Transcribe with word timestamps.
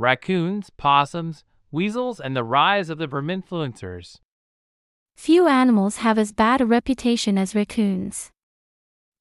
raccoons, 0.00 0.70
possums, 0.70 1.44
weasels, 1.70 2.20
and 2.20 2.34
the 2.34 2.42
rise 2.42 2.88
of 2.88 2.96
the 2.96 3.06
verminfluencers. 3.06 4.18
Few 5.14 5.46
animals 5.46 5.98
have 5.98 6.18
as 6.18 6.32
bad 6.32 6.62
a 6.62 6.66
reputation 6.66 7.36
as 7.36 7.54
raccoons. 7.54 8.30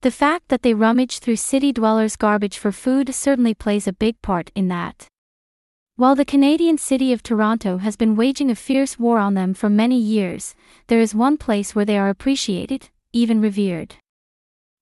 The 0.02 0.12
fact 0.12 0.47
that 0.47 0.62
they 0.62 0.73
rummage 0.73 1.20
through 1.20 1.36
city 1.36 1.73
dwellers' 1.73 2.15
garbage 2.15 2.57
for 2.57 2.71
food 2.71 3.13
certainly 3.13 3.54
plays 3.54 3.86
a 3.86 3.92
big 3.94 4.21
part 4.21 4.50
in 4.55 4.70
that. 4.70 5.07
While 5.97 6.15
the 6.15 6.23
Canadian 6.23 6.78
city 6.78 7.12
of 7.12 7.22
Toronto 7.22 7.80
has 7.80 7.98
been 7.98 8.16
waging 8.16 8.50
a 8.50 8.56
fierce 8.56 8.98
war 8.98 9.20
on 9.20 9.34
them 9.34 9.54
for 9.54 9.70
many 9.70 10.00
years, 10.00 10.56
there 10.88 11.02
is 11.02 11.14
one 11.14 11.36
place 11.36 11.76
where 11.76 11.84
they 11.84 11.98
are 11.98 12.08
appreciated, 12.08 12.90
even 13.12 13.42
revered. 13.42 13.96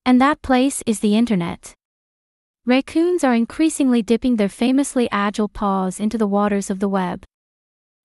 And 0.05 0.21
that 0.21 0.43
place 0.43 0.84
is 0.86 1.00
the 1.00 1.18
internet. 1.18 1.73
Raccoons 2.68 3.23
are 3.23 3.34
increasingly 3.34 4.02
dipping 4.02 4.36
their 4.36 4.50
famously 4.50 5.07
agile 5.09 5.47
paws 5.47 6.02
into 6.02 6.18
the 6.18 6.27
waters 6.27 6.70
of 6.70 6.82
the 6.82 6.89
web. 6.89 7.23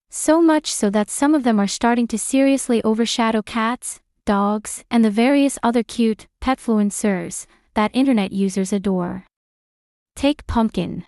So 0.08 0.40
much 0.40 0.72
so 0.72 0.88
that 0.88 1.10
some 1.10 1.34
of 1.34 1.42
them 1.42 1.58
are 1.58 1.66
starting 1.66 2.06
to 2.06 2.16
seriously 2.16 2.80
overshadow 2.84 3.42
cats, 3.42 4.00
dogs, 4.24 4.84
and 4.88 5.04
the 5.04 5.10
various 5.10 5.58
other 5.64 5.82
cute, 5.82 6.28
petfluencers 6.40 7.46
that 7.74 7.90
internet 7.92 8.30
users 8.30 8.72
adore. 8.72 9.26
Take 10.14 10.46
Pumpkin. 10.46 11.06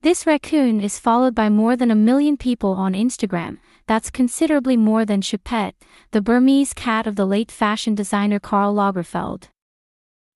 This 0.00 0.26
raccoon 0.26 0.80
is 0.80 0.98
followed 0.98 1.36
by 1.36 1.48
more 1.48 1.76
than 1.76 1.92
a 1.92 1.94
million 1.94 2.36
people 2.36 2.72
on 2.72 2.94
Instagram, 2.94 3.58
that's 3.86 4.10
considerably 4.10 4.76
more 4.76 5.04
than 5.04 5.20
Choupette, 5.22 5.74
the 6.10 6.20
Burmese 6.20 6.72
cat 6.72 7.06
of 7.06 7.14
the 7.14 7.26
late 7.26 7.52
fashion 7.52 7.94
designer 7.94 8.40
Karl 8.40 8.74
Lagerfeld. 8.74 9.50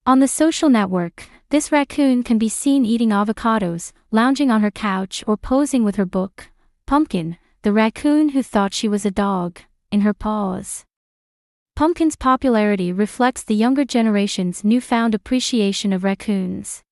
On 0.07 0.21
the 0.21 0.29
social 0.29 0.71
network, 0.71 1.25
this 1.51 1.73
raccoon 1.73 2.23
can 2.23 2.39
be 2.39 2.49
seen 2.49 2.85
eating 2.85 3.11
avocados, 3.11 3.93
lounging 4.13 4.53
on 4.53 4.63
her 4.63 4.71
couch, 4.71 5.25
or 5.27 5.37
posing 5.37 5.83
with 5.83 5.97
her 5.97 6.07
book, 6.07 6.49
Pumpkin, 6.87 7.37
the 7.63 7.73
raccoon 7.73 8.31
who 8.31 8.43
thought 8.43 8.73
she 8.73 8.89
was 8.89 9.05
a 9.05 9.11
dog, 9.11 9.59
in 9.91 10.03
her 10.03 10.15
paws. 10.15 10.85
Pumpkin's 11.75 12.15
popularity 12.15 12.93
reflects 12.93 13.43
the 13.43 13.57
younger 13.57 13.85
generation's 13.85 14.63
newfound 14.63 15.13
appreciation 15.13 15.93
of 15.93 16.05
raccoons. 16.05 16.85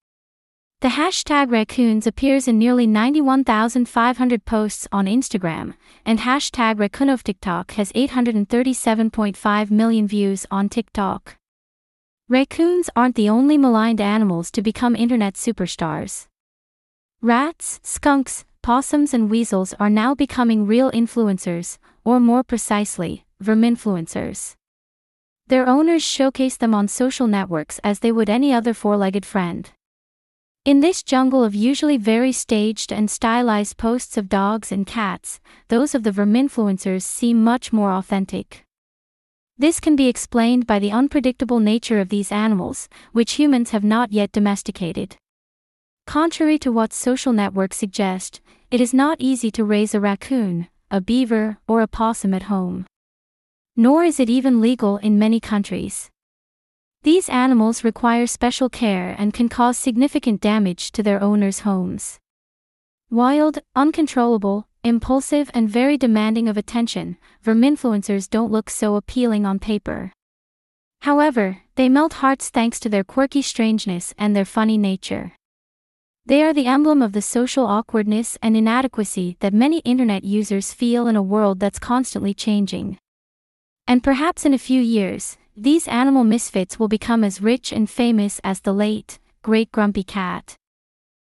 The 0.81 0.89
hashtag 0.89 1.53
raccoons 1.53 2.07
appears 2.07 2.49
in 2.49 2.59
nearly 2.59 2.87
91,500 2.87 4.45
posts 4.45 4.89
on 4.91 5.07
Instagram, 5.07 5.75
and 6.05 6.19
hashtag 6.19 6.81
raccoon 6.81 7.17
TikTok 7.17 7.73
has 7.73 7.93
837.5 7.93 9.71
million 9.71 10.09
views 10.09 10.47
on 10.51 10.69
TikTok. 10.69 11.38
Raccoons 12.31 12.91
aren't 12.95 13.15
the 13.15 13.31
only 13.31 13.57
maligned 13.57 14.03
animals 14.03 14.51
to 14.51 14.61
become 14.61 14.95
internet 14.95 15.33
superstars. 15.33 16.27
Rats, 17.23 17.81
skunks, 17.83 18.45
possums, 18.61 19.15
and 19.15 19.31
weasels 19.31 19.73
are 19.81 19.89
now 19.89 20.15
becoming 20.15 20.67
real 20.67 20.91
influencers, 20.91 21.79
or 22.05 22.21
more 22.21 22.43
precisely, 22.43 23.25
verminfluencers. 23.43 24.57
Their 25.47 25.67
owners 25.67 26.03
showcase 26.03 26.59
them 26.59 26.75
on 26.75 26.87
social 26.87 27.27
networks 27.27 27.81
as 27.83 28.01
they 28.01 28.13
would 28.13 28.29
any 28.29 28.53
other 28.53 28.75
four 28.75 28.99
legged 28.99 29.25
friend. 29.25 29.71
In 30.67 30.81
this 30.81 31.03
jungle 31.03 31.43
of 31.43 31.55
usually 31.55 31.97
very 31.97 32.33
staged 32.33 32.93
and 32.93 33.11
stylized 33.11 33.79
posts 33.79 34.19
of 34.19 34.29
dogs 34.29 34.71
and 34.71 34.87
cats, 34.87 35.41
those 35.69 35.95
of 35.95 36.03
the 36.03 36.11
verminfluencers 36.11 37.05
seem 37.05 37.43
much 37.43 37.73
more 37.73 37.91
authentic. 37.91 38.67
This 39.59 39.81
can 39.81 39.97
be 39.97 40.07
explained 40.07 40.67
by 40.67 40.79
the 40.79 40.93
unpredictable 40.93 41.61
nature 41.61 42.01
of 42.01 42.09
these 42.09 42.31
animals, 42.31 42.89
which 43.13 43.33
humans 43.33 43.71
have 43.71 43.85
not 43.85 44.13
yet 44.13 44.33
domesticated. 44.33 45.17
Contrary 46.07 46.59
to 46.61 46.71
what 46.71 46.93
social 46.93 47.33
networks 47.33 47.77
suggest, 47.77 48.41
it 48.71 48.81
is 48.81 48.95
not 48.95 49.21
easy 49.21 49.51
to 49.51 49.65
raise 49.65 49.95
a 49.95 50.01
raccoon, 50.01 50.69
a 50.91 51.01
beaver, 51.01 51.59
or 51.67 51.81
a 51.81 51.89
possum 51.89 52.33
at 52.33 52.45
home 52.45 52.87
nor 53.79 54.03
is 54.03 54.19
it 54.19 54.29
even 54.29 54.61
legal 54.61 54.97
in 54.97 55.21
many 55.21 55.39
countries. 55.39 56.11
These 57.05 57.29
animals 57.29 57.85
require 57.85 58.27
special 58.27 58.69
care 58.69 59.15
and 59.17 59.33
can 59.33 59.49
cause 59.49 59.79
significant 59.79 60.41
damage 60.41 60.91
to 60.93 61.03
their 61.05 61.23
owners' 61.23 61.61
homes. 61.61 62.19
Wild, 63.09 63.61
uncontrollable, 63.77 64.67
impulsive, 64.89 65.51
and 65.55 65.71
very 65.71 65.97
demanding 65.97 66.49
of 66.49 66.57
attention, 66.57 67.17
verminfluencers 67.45 68.29
don't 68.29 68.51
look 68.51 68.69
so 68.69 68.97
appealing 68.97 69.47
on 69.47 69.59
paper. 69.59 70.13
However, 71.03 71.59
they 71.77 71.89
melt 71.89 72.15
hearts 72.15 72.49
thanks 72.51 72.81
to 72.81 72.89
their 72.89 73.05
quirky 73.05 73.43
strangeness 73.43 74.13
and 74.19 74.35
their 74.35 74.45
funny 74.45 74.77
nature. 74.77 75.33
They 76.27 76.43
are 76.43 76.53
the 76.53 76.67
emblem 76.67 77.01
of 77.01 77.13
the 77.13 77.23
social 77.23 77.65
awkwardness 77.67 78.37
and 78.43 78.57
inadequacy 78.57 79.37
that 79.41 79.55
many 79.55 79.79
internet 79.79 80.25
users 80.25 80.75
feel 80.75 81.07
in 81.07 81.17
a 81.17 81.23
world 81.23 81.61
that's 81.61 81.79
constantly 81.79 82.35
changing. 82.35 82.99
And 83.87 84.05
perhaps 84.05 84.45
in 84.45 84.53
a 84.53 84.59
few 84.59 84.83
years, 84.83 85.39
these 85.57 85.89
animal 85.89 86.25
misfits 86.25 86.79
will 86.79 86.89
become 86.89 87.25
as 87.25 87.41
rich 87.41 87.73
and 87.73 87.89
famous 87.89 88.41
as 88.45 88.61
the 88.61 88.75
late, 88.75 89.19
great 89.41 89.73
Grumpy 89.73 90.03
Cat. 90.03 90.58